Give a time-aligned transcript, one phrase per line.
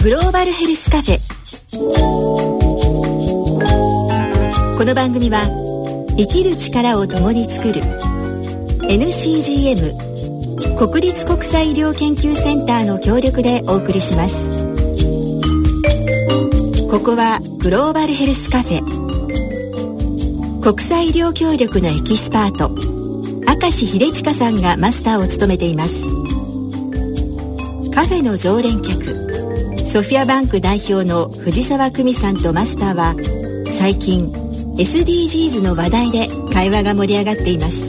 [0.00, 1.18] グローバルヘルスカフェ。
[4.78, 5.40] この番組は
[6.16, 7.80] 生きる力を共に作る
[8.88, 14.36] NCGM 国立国際医療研究センターの協力でお送りします。
[16.88, 20.60] ここはグローバルヘルスカフェ。
[20.62, 25.94] 国際医療協力のエキスパート明石秀親さんがマスターを務めています。
[27.92, 29.37] カフェの常連客
[29.88, 33.14] ソフィアバンク代表の藤沢久美さんとマスターは
[33.72, 34.30] 最近
[34.76, 37.80] SDGs の話題で会話が盛り上がっています。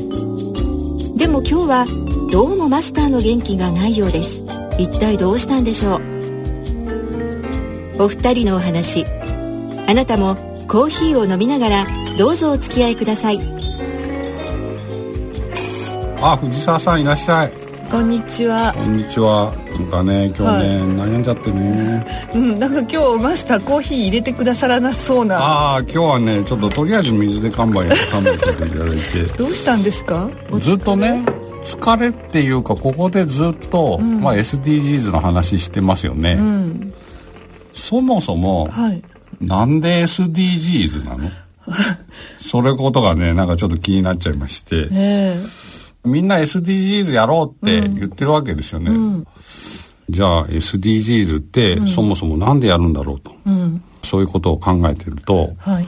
[1.17, 1.85] でも今日は
[2.31, 4.41] どうもマスターの元気がないようです。
[4.79, 6.01] 一体どうしたんでしょう？
[8.03, 9.05] お二人のお話。
[9.85, 10.35] あなたも
[10.69, 11.85] コーヒーを飲みながら
[12.17, 13.39] どうぞお付き合いください。
[16.21, 17.52] あ藤沢さんいらっしゃい。
[17.91, 18.73] こんにちは。
[18.73, 20.65] こんにちはなんかね今日ね、はい、
[21.09, 22.05] 悩んじゃってね。
[22.35, 25.38] うんなんか今日マスターコーヒー入れてくださらなそうな。
[25.38, 29.23] ああ今日はねちょっととりあえず水で看板やって勘弁していただいて。
[29.38, 30.30] どうしたんですか？
[30.59, 31.23] ずっとね
[31.63, 36.94] 疲れっていうかここでずっと、うん、まあ、SDGs の話してますよね、うん、
[37.73, 39.03] そもそも、はい、
[39.41, 41.30] なんで SDGs なの？
[42.39, 45.38] それことがねなんかちょっと気になっちゃいまして、え。
[45.38, 45.69] ー
[46.05, 48.89] みんな SDGs やろうって言ってるわけですよね。
[48.89, 49.27] うん、
[50.09, 55.85] じゃあ SDGs ってそもそもなんでやるんだろうと、うん、そういうことを考えてると、はい、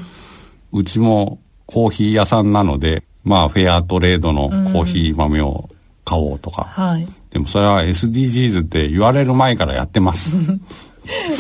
[0.74, 5.70] うちもコーヒー屋さんなので、まあフェアトレードのコーヒー豆を
[6.04, 10.36] 買おうとか、はい、でもそれは SDGs って言われる前からやってます。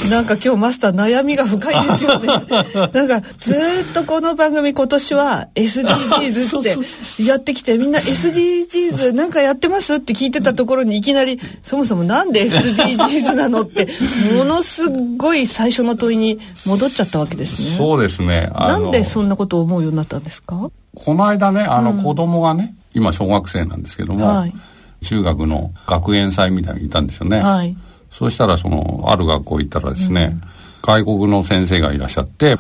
[0.10, 2.28] なんか今日マスター悩みが深いですよね。
[2.94, 13.88] なんかずっとこの番組今年は SDGs ってやってきてみんな SDGs なんかやってますって聞いてたところにいきなりそもそもなんで SDGs なのって
[14.36, 17.76] ものすごい最初の問いに戻っちゃったわけですね。
[17.78, 18.50] そうですね。
[18.56, 20.72] なんでそんなことを思うようになったんですか？
[20.96, 24.54] この間ね、あの子供がね、うん、今小学生なんですけども、はい、
[25.06, 27.40] 中学の学園祭みたいにいたんですよね。
[27.40, 27.78] はい
[28.12, 30.42] そうしたらそのある学校行ったらですね、うん、
[30.84, 32.58] 外国の先生がいらっしゃって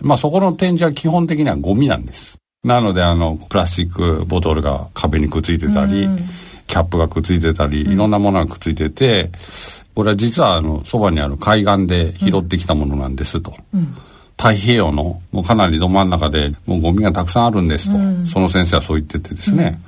[0.00, 2.38] まあそこの展示は基本的にはゴミなんです。
[2.64, 6.16] なのであのプラスチックボトルが壁にくっついてたり、うん、
[6.66, 9.30] キャップがくっついてたり、いろんなものがくっついてて
[9.94, 13.54] これは実はあのそばにある海岸で拾ってきたものなんですと。
[14.38, 19.80] 太平洋のもうかなりど真ん中でもうゴミがたくさんあるんですと、うん、その先生はそう言っててですね、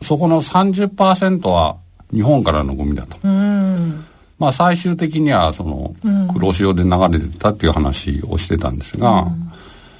[0.00, 1.76] うん、そこの30%は
[2.10, 4.04] 日本からのゴミだと、うん、
[4.42, 5.94] まあ、最終的にはその
[6.34, 9.52] 黒潮で流れてたっていう話をしてたんですが、うん、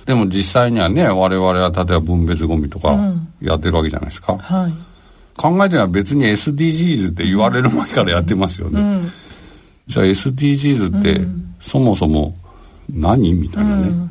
[0.04, 2.98] でも実際にはね我々は例えば分別ゴミとか
[3.40, 4.72] やってるわけじゃないですか、うんはい、
[5.36, 9.12] 考えては別に SDGs って言われる前からやってますよね、うん、
[9.86, 11.20] じゃあ SDGs って
[11.60, 12.34] そもそも
[12.90, 14.10] 何みたいなね、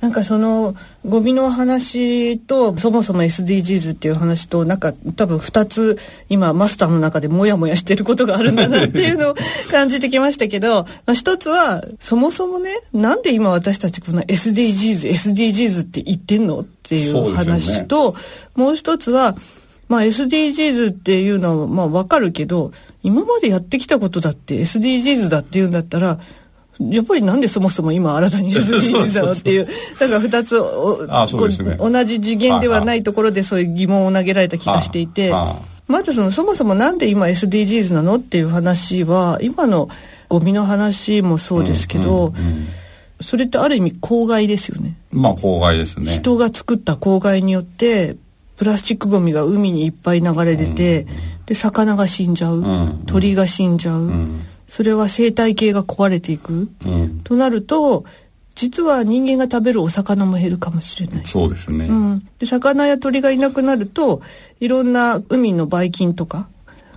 [0.00, 0.74] なんかその
[1.06, 9.34] ゴミの話とそもそも SDGs っていう話となんか多分2つ今マスターの中でモヤモヤしてることがあるんだなっていうのを
[9.70, 18.18] 感じてきましたけど、 まあ、一つはそもそもねなんで今私たちこの SDGs SDGs って言ってんのっていう話と、ね、
[18.54, 19.36] もう一つは
[19.88, 22.72] まあ SDGs っていうのはまあわかるけど
[23.02, 26.20] 今までやってきたことだって SDGs だっていうんだったら
[26.88, 29.66] やっぱりなんでそもそも今新たに SDGs だろうっていう
[30.00, 35.32] だから2つね、同じ次元ではないところでそういう疑問を投げられた気がしていて
[35.86, 39.88] まずそのそもそもなんで今 SDGs なのっていう話は今の
[40.28, 42.66] ゴミの話もそうですけど、うんうんうん、
[43.20, 44.94] それってある意味公害ですよね。
[45.10, 46.12] まあ公害ですね。
[46.12, 48.16] 人が作った公害によって
[48.56, 51.16] プラスチックゴミが海にいっぱい流れ出て、うんうん、
[51.46, 54.00] で魚が死んじゃう、うんうん、鳥が死んじゃう。
[54.02, 58.04] うんそれは生態系が壊れていく、うん、となると
[58.54, 61.26] 実は人間が食べるお魚も減るかもしれない。
[61.26, 61.86] そうですね。
[61.86, 64.22] うん、で魚や鳥がいなくなると
[64.60, 66.48] いろんな海のばい菌とか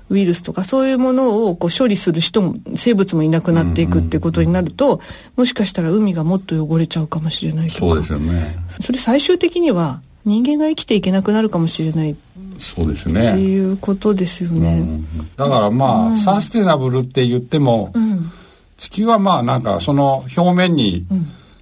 [0.09, 5.01] ウイルスとかそういうものをこう処理する人も生物もいなくなっていくっていうことになると、
[5.35, 7.79] もしかしたら海がもっと汚れちゃうかもしれないとか。
[7.79, 8.55] そうですよね。
[8.81, 12.15] それ最終的には人間が生きていけなくなるかもしれない
[12.57, 13.31] そうですね。
[13.31, 18.31] っていうことですよね、うん、だからまあ、うん、サステナブルって言っても、うん、
[18.77, 21.05] 地球はまあなんかその表面に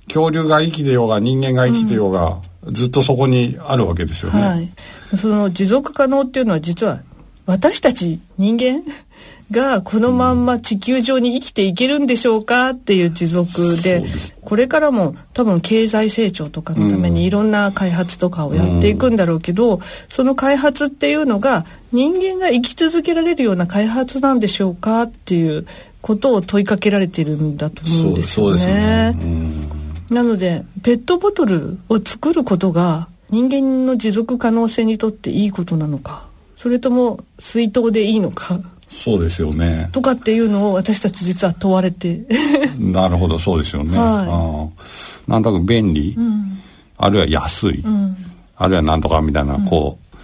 [0.08, 4.72] 恐竜が生きてようが人間が生きてようが、ずっとそこにあるわけですよね、はい、
[5.18, 7.02] その持続可能っていうのは実は
[7.46, 8.84] 私たち人間？
[9.52, 14.04] がこのまんま地球上に生きていけるんでしょうかっていう持続で
[14.42, 25.68] これからも多分経済成長とかのためにいろんな開発とかをやっていくんだろうけど、その開発っていうのが人間が生き続けられるような開発なんでしょうかっていう
[26.02, 29.16] ことを問いかけられているんだと思うんですよね。
[30.10, 36.28] なのでペットボトルを作ることが人間の持続可能性にとっていいことなのか
[36.58, 38.60] それとも水筒でいいのか
[38.92, 39.90] そうですよね。
[39.92, 42.22] とかっていうのを私たち実は問われて。
[42.78, 44.70] なるほどそうですよね、は
[45.28, 46.60] い、なんとなく便利、うん、
[46.98, 48.16] あるいは安い、うん、
[48.58, 50.18] あるいはなんとかみたいな、こう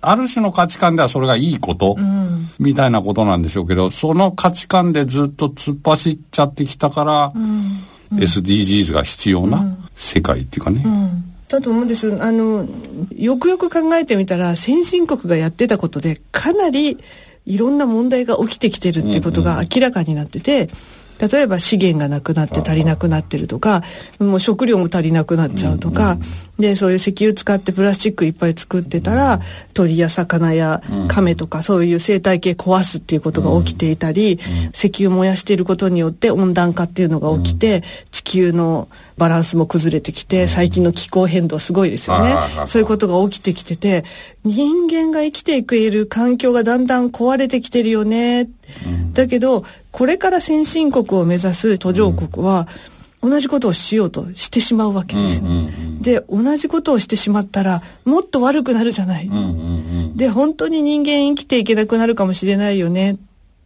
[0.00, 7.80] ある種の価値観ではそれがいいこと、うん、みたいなことなんでしょうけどその価値観でずっと突っ走っちゃってきたから、うん。
[8.12, 10.82] SDGs が必要な世界っていうかね。
[10.84, 11.24] うん。
[11.48, 12.22] だと思うんです。
[12.22, 12.66] あの
[13.16, 16.98] よくよく考えてみたら先進国がやってたことでかなり
[17.46, 20.68] いろんな問題が起きてきてるっていうことが明らかになってて、うんうん
[21.18, 23.82] 例えば資源がなくなって足りなくなってるとか
[24.18, 26.18] もう食料も足りなくなっちゃうとか、
[26.58, 29.40] でそういう石油使ってプラスチックいっぱい作ってたら、うん、
[29.72, 34.40] 鳥や魚や亀とか、そういう生態系壊すっていうことが起きていたり、うん、
[34.74, 42.36] 石油燃やしていることによって温暖化っていうのが起きて、地球のバランスも崩れてきて最近の気候変動すごいですよね、
[42.66, 44.04] そういうことが起きてきてて
[44.44, 48.48] 人間が生きていける環境がだんだん壊れてきてるよね、
[49.12, 52.66] だけどこれから先進国を目指す途上国は、
[53.24, 55.46] 同じことをしようとしてしまうわけですよ。
[56.02, 59.30] で同じことをしてしまったらもっと悪くなるじゃない。
[60.14, 63.16] で本当に人間生きていけなくなるかもしれないよね。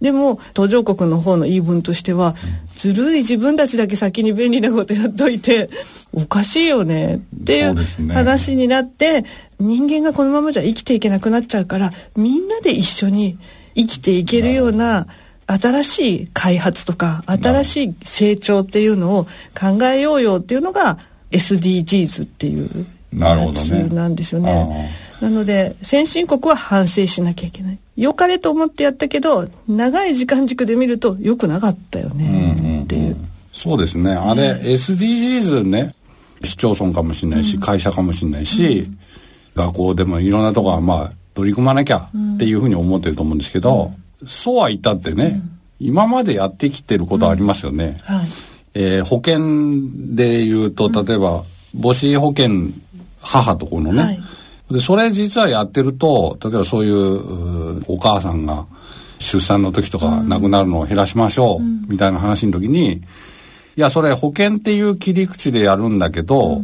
[0.00, 2.36] でも途上国の方の言い分としては、
[2.76, 5.70] ずるい自分たちだけ先に便利なことやっといて
[6.12, 7.74] おかしいよねっていう
[8.12, 9.24] 話になって、
[9.58, 13.38] 人間がこのままじゃ生きていけなくなっちゃうからみんなで一緒に
[13.74, 15.08] 生きていけるような
[15.48, 19.24] 新しい開発とか新しい成長っていうのを
[19.58, 20.98] 考えようよっていうのが
[21.30, 24.90] SDGs っていうやつなんですよね。
[25.22, 27.78] なので先進国は反省しなきゃいけない。
[27.96, 33.00] 良かれと思ってやったけど長い時間軸で見ると良くなかったよねっていう。
[33.02, 34.12] うんうんうん、そうですね。
[34.12, 35.94] あれ、SDGs ね
[36.44, 38.98] 市町村かもしれないし、うん、会社かもしれないし、うん、
[39.56, 43.92] 学校でもいろんなとこはまあ取り組まなきゃっていうふうに思ってると思うんですけど、
[44.26, 45.42] そうは言ったってね、
[45.80, 48.00] うん、今までやってきてることありますよね。
[48.08, 48.16] うん。
[48.16, 48.26] はい、
[48.74, 51.44] えー、保険で言うと、例えば、
[51.80, 52.72] 母子保険、
[53.20, 54.20] 母とこのね、はい、
[54.70, 58.66] で、それ実はやってると、例えばそういうお母さんが
[59.18, 63.02] 出産の時とか亡くなるのを減らしましょう、みたいな話の時に、
[63.76, 66.62] いや、それ保険っていう切り口でやるんだけど、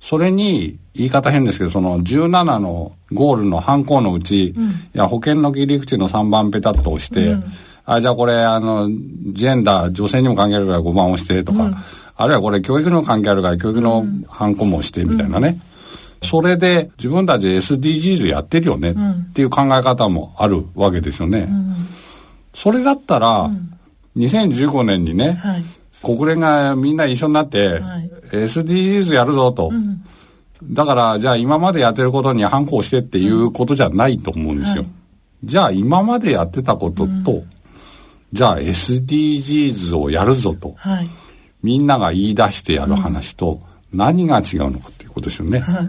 [0.00, 7.44] それに言い方変ですけど、その17のゴールの犯行のうち、うん、いや、保険の切り口の3番ペタッと押して、うん、
[7.84, 11.76] あ、じゃあこれ、あの、ジェンダー、女性にも関係あるから5番押してとか、うん、
[12.16, 15.60] あるいはこれ教育の関係あるから教育の犯行も押してみたいなね。
[16.22, 21.48] それで自分たち SDGs やってるよねっていう考え方もあるわけですよね。
[22.52, 23.50] それだったら、
[24.16, 25.62] 2015年にね、はい、
[26.02, 29.70] 国連がみんな一緒になって、はい、SDGs やるぞと。
[29.72, 30.04] うん。
[30.62, 34.82] だから、じゃあ今までやってることに反抗してっていうことじゃないと思うんですよ。
[34.82, 34.90] はい、
[35.44, 37.50] じゃあ今までやってたことと、うん、
[38.32, 41.08] じゃあ SDGs をやるぞと、はい、
[41.62, 43.60] みんなが言い出してやる話と
[43.92, 45.60] 何が違うのかっていうことですよね。
[45.60, 45.88] はい。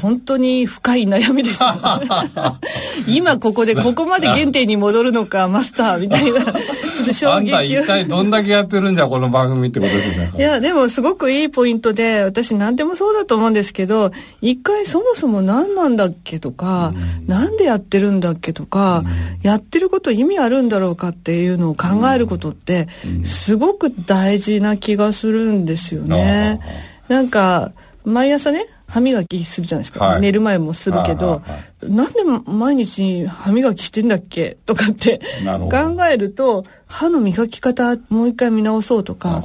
[0.00, 1.60] 本当に深い悩みです。
[3.08, 10.32] 今ここでここまで原点に戻るのか、マスターみたいな、ちょっと衝撃あんた一体どんだけやってるんじゃ、この番組ってことですね。
[10.36, 19.06] いや、でもすごくいいポイントで、私何でもそうだと思うんですけど、一回そもそも何なんだっけとか、うん、なんでやってるんだっけとか、うん、
[19.42, 22.88] やってること意味あるんだろうかっていうのを考えることって、
[23.24, 26.60] すごく大事な気がするんですよね。
[27.08, 27.72] なんか、
[28.04, 31.40] 毎朝ね、歯磨きするじゃないですか、はい、寝る前もするけど、
[31.82, 34.58] なんで毎日歯磨きしてんだっけ？
[34.66, 35.18] とかって
[35.70, 39.42] 考えると歯の磨き方もう一回見直そうとか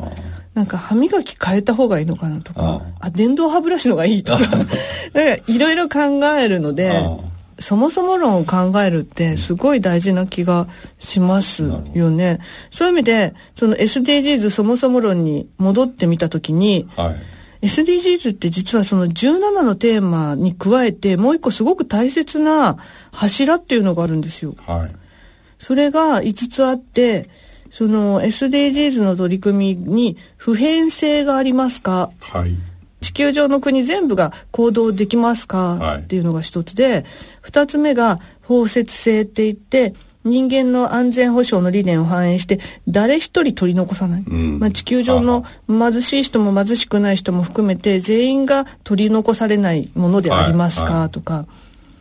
[0.53, 4.73] なんか歯磨き変えた方がいいのかなとかあ電動歯ブラシのがいいとか なんか
[5.47, 5.99] いろいろ考
[6.37, 7.01] えるので。
[7.59, 10.67] そもそも論を考えるってすごい大事な気が
[10.99, 11.63] します
[11.95, 12.37] よね。
[12.69, 17.15] そういう意味で、その SDGs そもそも論に戻ってみたときに、はい
[17.61, 22.77] SDGs って実はその17のテーマに加えてもう一個すごく大切な
[23.11, 24.55] 柱っていうのがあるんですよ。
[24.65, 24.95] はい、
[25.59, 27.29] それが5つあって
[27.71, 32.55] その SDGs の取り組みに普遍性がありますか、はい、
[33.01, 37.05] 地球上の国全部が行動できますか、はい、っていうのが一つで
[37.43, 39.93] 2つ目が包摂性って言って
[40.27, 51.45] 人間の安全保障の理念を反映して誰一人取り残さない、うん、まあ、地球上の貧しい人も貧しくない人も含めて全員が取り残されないものでありますか、はいはい、とか。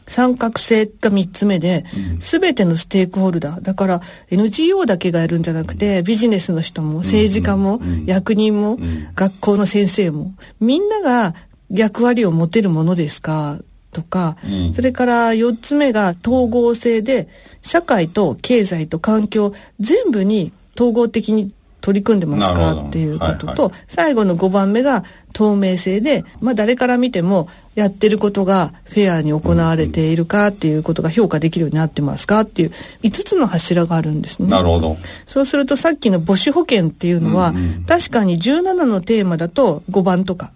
[0.09, 1.85] 三角性が3つ目で、
[2.21, 3.61] す、べ、てのステークホルダー。
[3.61, 8.78] だから NGO だけがやるんじゃなくて、ビジネスの人も政治家も、役人も、
[9.14, 11.35] 学校の先生も、みんなが
[11.71, 13.59] 役割を持てるものですか
[13.93, 17.28] とか、うん、それから4つ目が統合性で
[17.62, 21.52] 社会と経済と環境全部に統合的に
[21.87, 34.49] 取り組んでますかっていうことと、はいはい、最後の5番目が透明性で、まあ、誰から見てもやってることがフェアに行われているかっていうことが評価できるようになってますかっていう5つの柱があるんですね。
[34.49, 34.97] なるほど。
[35.26, 40.50] そうするとさっきの母子保険っていうのは、うんうん、確かに17のテーマだと5番とか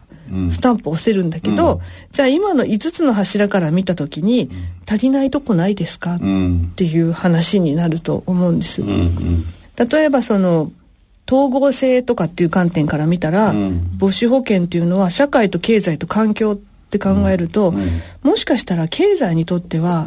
[0.51, 4.51] スタンプ押せるんだけど、うん、じゃあ今の5つの柱から見た時に、
[4.89, 6.19] 足りないとこないですか、っ
[6.75, 8.83] ていう話になると思うんです。
[8.83, 9.45] うんうん、
[9.89, 10.73] 例えばその
[11.29, 13.55] 統合性とかっていう観点から見たら、
[14.01, 17.75] 母子保険っていうのは社会と経済と環境って考えると、
[18.23, 20.07] もしかしたら経済にとっては、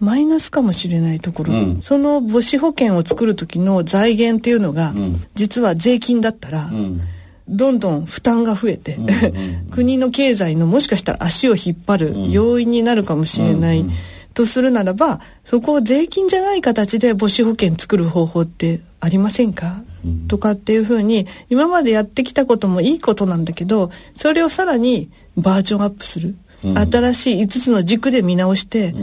[0.00, 7.00] マイナスかもしれないところ、うん、その母子保険を作る時の財源っていうのが、うん、実は税金だったら、うん、
[7.48, 13.92] どんどん負担が増えて、うんうん、 国の経済のもしかしたら足を引っ張る要因になるかもしれない、うんうん、
[14.34, 26.34] とするならばそこを税金じゃない形で母子保険作る方法ってありませんか、うん、とかっていうふうに今までやってきたこともいいことなんだけどそれをさらにバージョンアップする、
[26.64, 28.94] うん、新しい5つの軸で見直して、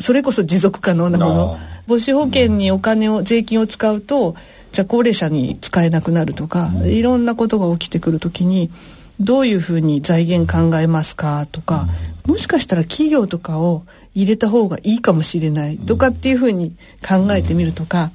[0.00, 1.58] それこそ持続可能なもの。
[1.88, 4.36] 母子保険にお金を税金を使うと
[4.72, 8.70] じゃあ高齢者に使えなくなるとか、うん、いろんなことが起きてくるときに
[9.20, 11.88] どういうふうに財源考えますかとか、
[12.26, 13.84] うん、もしかしたら企業とかを
[14.14, 18.10] 入れた方がいいかもしれないとかっていうふうに考えてみるとか、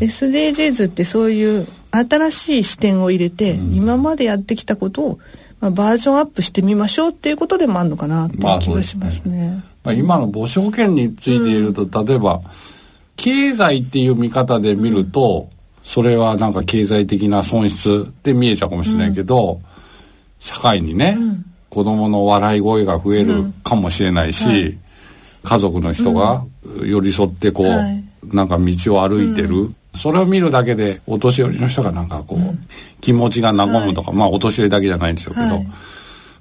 [0.00, 5.18] うん、SDGs ってそういう新しい視点を入れて、今までやってきたことを、
[5.60, 9.36] まあ、バージョンアップしてみましょうっていうことでもあるのかなっていう気がしますね。
[9.36, 9.64] まあ、ね。
[9.84, 12.40] まあ、今の母子保険についていると、例えば
[13.16, 15.48] 経済っていう見方で見ると、
[15.82, 19.62] それはなんか経済的な損失で見えちゃうかもしれないけど、うん、
[20.38, 24.52] 社会にね、うん、子供の笑い声が増えるかもしれないし、うん。
[24.52, 24.78] はい、
[25.42, 26.44] 家族の人が
[26.84, 32.38] 寄り添ってこう、はい、なんか道を歩いてる、それを見るだけでお年寄りの人がなんかこう、
[33.00, 35.60] 気持ちが和むとか、はい、まあお年寄りだけじゃないんでしょうけど、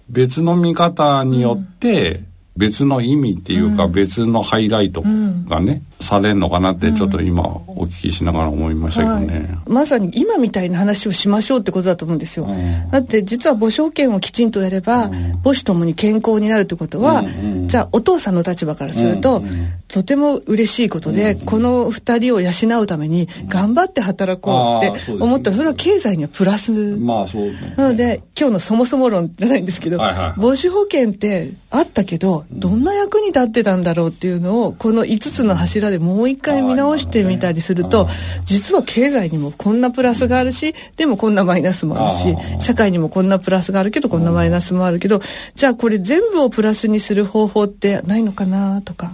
[0.09, 2.21] 別の見方によって、
[2.57, 21.39] 別の意味っていうか、別のハイライトがね、されるのかなってちょっと今お聞きしながら思いましたけどね、はい、まさに今みたいな話をしましょうってことだと思うんですよ、うん、だって実は母子保険をきちんとやれば、うん、母子ともに健康になるってことは、うんうん、じゃあお父さんの立場からすると、うんうん、とても嬉しいことで、うん。
[21.39, 38.07] うん、この2人を養うために頑張って働こうって思ったらそれは経済にはプラス、まあそうね、なので今日のそもそも論じゃないんですけど、はいはい、母子保険ってあったけどどんな役に立ってたんだろうっていうのをこの5つの柱でもう一回見直してみたりすると、
[38.45, 45.21] 実は経済にもこんなプラスがあるしでもこんなマイナスもあるし社会にもこんなプラスがあるけどこんなマイナスもあるけど
[45.55, 49.11] じゃあこれ全部をプラスにする方法ってないのかなとか。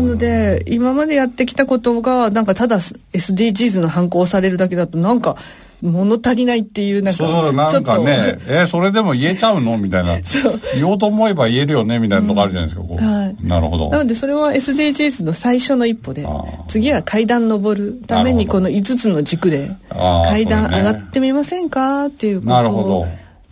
[0.00, 5.36] なので今までやってきたことがなんかただ SDGs の反抗されるだけだとなんか
[5.82, 8.38] 物足りないっていうなんかそうなんかね。
[8.48, 9.76] えそれでも言えちゃうの？
[9.78, 10.18] みたいな。
[10.74, 11.98] 言おうと思えば言えるよね？
[12.00, 12.94] みたいなのがあるじゃないですか、う。
[12.94, 13.90] んはい、なるほど。
[13.90, 16.26] なのでそれは SDGs の最初の一歩で
[16.66, 22.06] 次は階段登るためにこの5つの軸で階段上がってみませんか？
[22.06, 23.06] っていうことをなるほど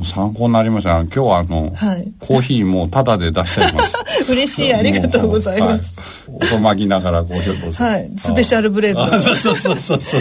[0.04, 1.00] 参考になりました。
[1.00, 3.96] 今日はあの、はい、コーヒーもタダで出しちゃいます。
[4.28, 4.74] 嬉しい。
[4.74, 5.94] ありがとうございます、
[6.28, 7.82] はい、おそまぎながらコーヒーをどうぞ。
[7.82, 8.10] はい。
[8.18, 10.20] スペシャルブレンドそうそうそうそうそう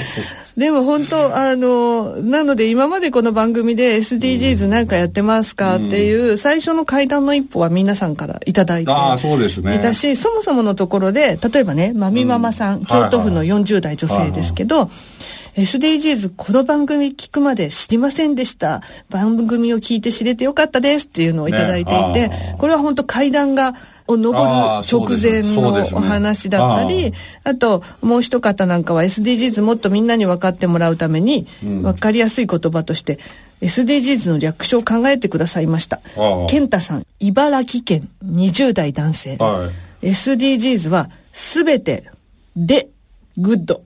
[0.57, 9.75] でも本当あのなので今までこの番組で SDGs なんかやってますかっていう、最初の階段の一歩は皆さんからいただいてあそうですね。
[9.75, 15.14] いたしそもそものところで例えばねまみママさん、京都府の40代女性ですけど、はいはい
[15.55, 18.81] SDGs この番組聞くまで知りませんでした。
[19.09, 23.73] 番組を聞いて知れてよかったですっていうのをいただいていて、ね、これは本当階段が
[24.07, 27.13] を登る直前のお話だったり、あね、
[27.45, 33.19] あともう一方なんかは SDGs もっとみんなに分かってもらうために、分かりやすい言葉として
[33.61, 36.01] SDGs の略称を考えてくださいました。
[36.49, 39.37] 健太さん、茨城県20代男性。
[39.37, 39.69] は
[40.01, 42.09] い、SDGs はすべて
[42.57, 42.89] で
[43.37, 43.81] グッド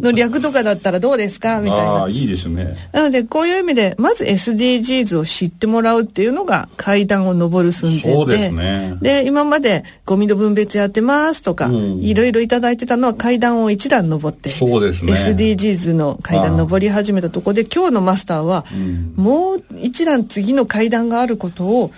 [0.00, 1.60] の略とかだったらどうですか？
[1.60, 2.04] みたいな。
[2.04, 2.76] あいいですね。
[2.92, 8.12] なので、こういう意味で、まず SDGs を知ってもらうっていうのが階段を上る寸前で。
[8.12, 8.96] そうですね。
[9.00, 15.12] で、今までゴミの分別やってますとか、いろいろいただいてたのは階段を一段上って、そうですね。
[15.12, 18.64] SDGs の階段上り始めたところで、今日のマスターは、
[19.14, 21.92] もう一段次の階段があることを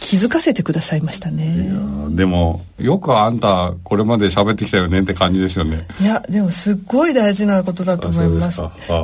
[0.00, 1.70] 気づかせてくださいましたね。
[2.10, 5.86] でもよくあんたこれまで喋ってきたよねって感じですよね。
[6.00, 8.60] いやでもすっごい大事なことだと思います。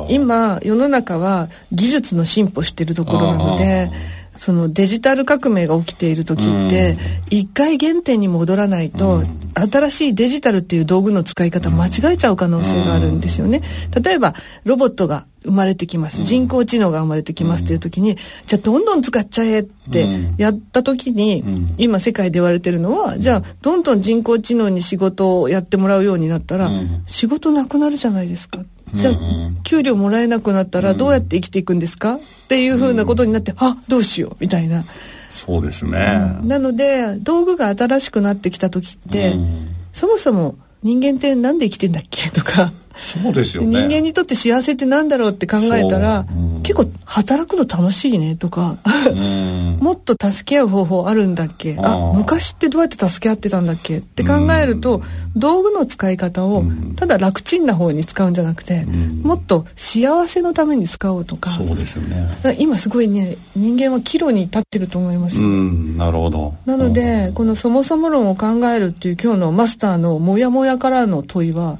[0.09, 3.89] 今世の中は技術の進歩してるところなので
[4.35, 6.97] そのデジタル革命が起きている時って
[7.29, 9.23] 一回原点に戻らないと
[9.55, 13.61] 新しいデジタルっていう道具の使い方間違えちゃう可能性があるんですよね。
[14.03, 21.43] 例えばロボットが生まれてきます、人工知能が生まれてきますっていう時に、じゃあどんどん使っちゃえってやった時に、
[21.77, 26.69] 今世界で言われてるのは、じゃあどんどん人工知能に仕事をやってもらうようになったら、
[27.05, 28.59] 仕事なくなるじゃないですか。
[28.93, 29.13] じゃあ
[29.63, 32.15] 給料もらえなくなったらどうやって生きていくんですか？
[32.15, 34.85] っていうふうなことになって、あどうしようみたいな。
[35.29, 39.35] そうですね、なので道具が新しくなってきた時って、
[39.93, 42.31] そもそも人間ってなんで生きてんだっけ？
[42.31, 43.69] とかそうですよね。
[43.69, 46.59] 人間にとって幸せってなんだろうって考えたら、う。
[46.59, 48.77] ん、結構働くの楽しいねとか
[49.79, 51.77] もっと助け合う方法あるんだっけ？
[51.81, 55.01] あ昔ってどうやって助け合ってたんだっけって考えると
[55.35, 56.63] 道具の使い方を
[56.95, 58.85] ただ楽ちんな方に使うんじゃなくて
[59.23, 61.51] もっと幸せのために使おうとか。
[61.51, 62.57] そうですよね。
[62.59, 66.53] 今すごいね人間は岐路に立ってると思いますなるほど。
[66.65, 71.79] なのでこのそもそも論を考えるっていう今日のマスターのモヤモヤからの問いは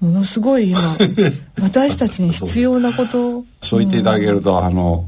[0.00, 0.96] ものすごい今
[1.60, 3.44] 私たちに必要なこと。
[3.62, 3.80] そう。
[3.80, 5.04] 言っていただけると、うん、あの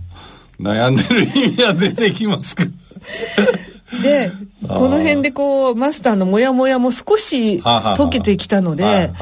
[0.61, 2.65] 悩んでる意味が出てきますか
[4.03, 4.31] で
[4.67, 9.13] この辺でこうマスターのモヤモヤも少し解けてきたので、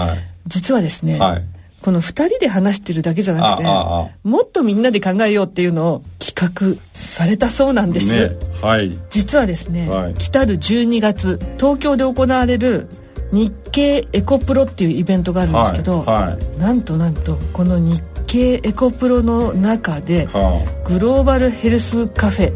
[0.47, 1.45] 実はですね、はい、
[1.83, 12.89] この2人で話してるだけじゃなくてもっとみんなで考えようっていうのを企画されたそうなんです、ねはい、実はですね、はい、来たる12月東京で行われる
[13.33, 22.53] 日経エコプロっていうイベントがあるんですけど、はいはい、なんとなんとこの日経エコプロの中で、はあ、グローバルヘルスカフェ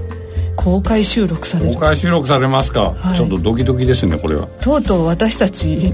[0.56, 1.74] 公開収録される。
[1.74, 4.46] 公開収録されますか、はい、ちょっとドキドキですねこれは。
[4.60, 5.92] とうとう私たち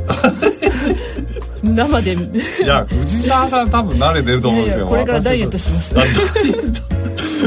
[1.63, 2.13] 生で。
[2.13, 2.17] い
[2.67, 4.87] や藤沢さん多分慣れてると思うんですよ。
[4.87, 5.95] これからダイエットします。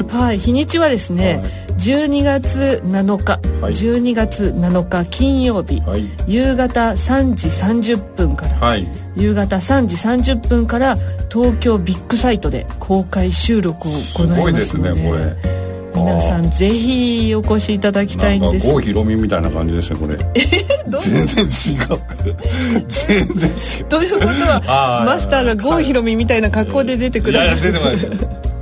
[0.10, 9.96] はい日にちはですね、はい12月7日、はい、12月7日金曜日、はい、夕方3時30分から、はい、夕方3時
[10.34, 10.96] 30分から
[11.30, 15.54] 東京ビッグサイトで公開収録を行いますので、すごいですねこれ。
[15.94, 18.68] 皆さんぜひお越しいただきたいんです。
[18.68, 20.18] 郷ひろみみたいな感じですねこれ。
[21.02, 21.52] 全然違う。
[22.88, 23.86] 全然違う。
[23.90, 24.28] ということ？
[24.28, 27.36] はマスターが郷ひろみみたいな格好で出てくるい。
[27.36, 28.53] やいや出てこない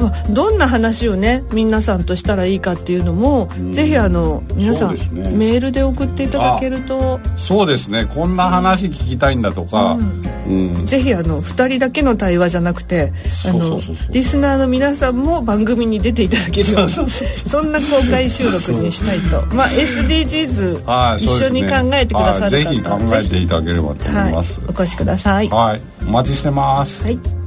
[0.00, 7.20] まあ、どんな話をね皆さんとしたらいいかっていうのも、うん、ぜひあの皆さん、ね、メールで送っていただけると。
[7.36, 8.06] そうですね。
[8.06, 10.24] こんな話聞きたいんだとか、うん。
[10.46, 13.12] うん、ぜひあの2人だけの対話じゃなくて
[13.48, 19.54] あのリスナーの皆さんも番組に出ていただけるようそんな公開収録にしたいと。
[19.54, 25.48] まあ SDGs 一緒に考えてくださる方ぜひ考えていただければと思います、はい、お越しください。
[25.48, 27.04] はいお待ちしてます。
[27.04, 27.43] はい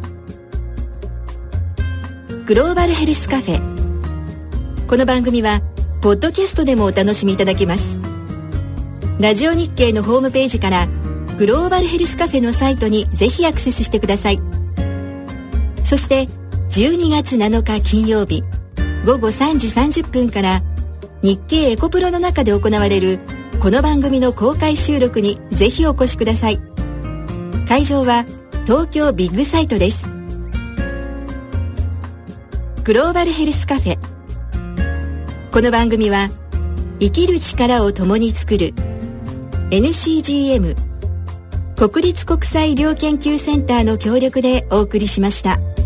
[2.47, 4.87] グローバルヘルスカフェ。
[4.87, 5.61] この番組は
[6.01, 7.99] ポッドキャストでもお楽しみいただけます。
[9.19, 10.87] ラジオ日経のホームページから
[11.37, 14.39] グローバルヘルスカフェのサイトにぜひアクセスしてください。
[15.83, 16.27] そして
[16.69, 18.45] 12月7日金曜日
[19.05, 20.63] 午後3時30分から
[21.21, 23.19] 日経エコプロの中で行われる
[23.59, 26.61] この番組の公開収録にぜひお越しください。
[27.67, 28.25] 会場は
[28.63, 30.16] 東京ビッグサイトです。
[32.87, 33.97] グローバルヘルスカフェ
[35.51, 36.29] この番組は
[37.01, 38.73] 生きる力を共に作る
[39.71, 40.73] NCGM
[41.75, 45.76] 国立国際医療研究センターの協力でお送りしました。